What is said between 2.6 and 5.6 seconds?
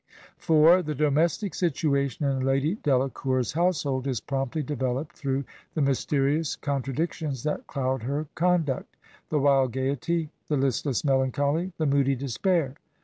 Ddacour's household is promptly developed through